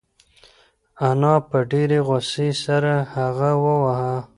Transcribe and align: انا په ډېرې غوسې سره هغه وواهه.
انا 1.07 1.33
په 1.49 1.57
ډېرې 1.71 1.99
غوسې 2.07 2.49
سره 2.63 2.93
هغه 3.15 3.51
وواهه. 3.63 4.17